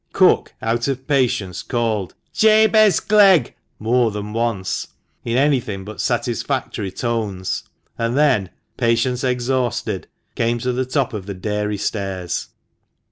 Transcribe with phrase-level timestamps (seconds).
[0.13, 4.87] Cook, out of patience, called "Jabez Clegg!" more than once,
[5.23, 7.65] in anything but satisfactory tones;
[7.99, 12.47] and then, patience exhausted, came to the top of the dairy stairs.